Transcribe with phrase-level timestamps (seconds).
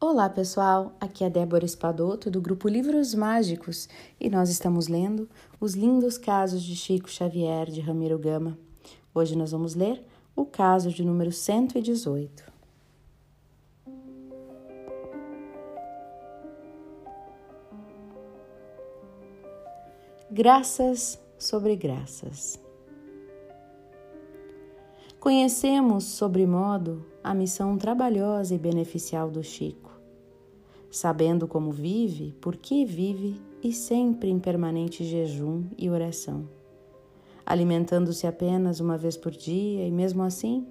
[0.00, 3.88] Olá pessoal, aqui é Débora Espadoto do grupo Livros Mágicos
[4.20, 5.28] e nós estamos lendo
[5.58, 8.56] Os Lindos Casos de Chico Xavier de Ramiro Gama.
[9.12, 10.00] Hoje nós vamos ler
[10.36, 12.44] o caso de número 118.
[20.30, 22.67] Graças sobre graças.
[25.28, 29.90] Conhecemos, sobre modo, a missão trabalhosa e beneficial do Chico.
[30.90, 36.48] Sabendo como vive, por que vive e sempre em permanente jejum e oração.
[37.44, 40.66] Alimentando-se apenas uma vez por dia e, mesmo assim,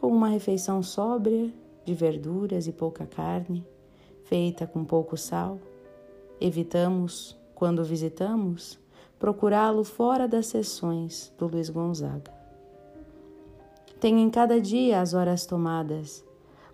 [0.00, 1.52] com uma refeição sóbria
[1.84, 3.62] de verduras e pouca carne,
[4.24, 5.58] feita com pouco sal,
[6.40, 8.78] evitamos, quando visitamos,
[9.18, 12.37] procurá-lo fora das sessões do Luiz Gonzaga.
[14.00, 16.24] Tem em cada dia as horas tomadas.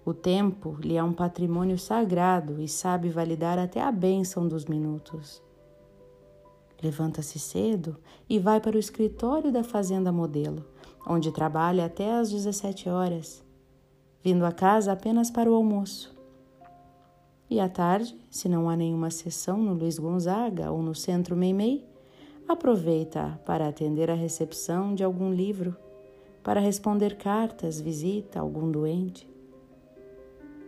[0.05, 5.43] O tempo lhe é um patrimônio sagrado e sabe validar até a bênção dos minutos.
[6.83, 7.97] Levanta-se cedo
[8.29, 10.67] e vai para o escritório da Fazenda Modelo,
[11.07, 13.43] onde trabalha até às 17 horas,
[14.23, 16.15] vindo a casa apenas para o almoço.
[17.49, 21.89] E à tarde, se não há nenhuma sessão no Luiz Gonzaga ou no Centro Meimei,
[22.47, 25.75] aproveita para atender a recepção de algum livro
[26.45, 29.27] para responder cartas, visita algum doente.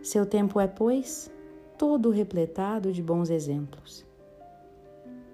[0.01, 1.31] Seu tempo é, pois,
[1.77, 4.03] todo repletado de bons exemplos.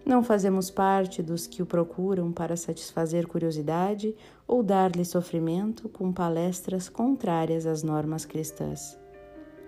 [0.05, 4.13] Não fazemos parte dos que o procuram para satisfazer curiosidade
[4.45, 8.99] ou dar-lhe sofrimento com palestras contrárias às normas cristãs,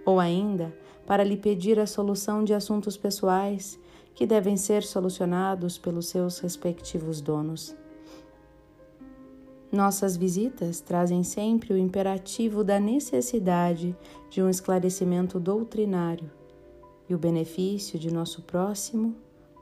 [0.05, 0.75] ou ainda
[1.07, 3.79] para lhe pedir a solução de assuntos pessoais
[4.13, 7.73] que devem ser solucionados pelos seus respectivos donos.
[9.75, 13.93] Nossas visitas trazem sempre o imperativo da necessidade
[14.29, 16.31] de um esclarecimento doutrinário
[17.09, 19.13] e o benefício de nosso próximo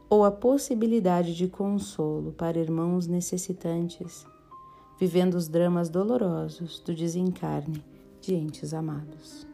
[0.07, 4.23] ou a possibilidade de consolo para irmãos necessitantes,
[4.99, 7.83] vivendo os dramas dolorosos do desencarne
[8.21, 9.52] de entes amados.